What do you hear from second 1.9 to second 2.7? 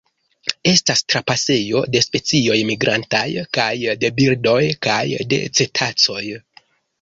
de specioj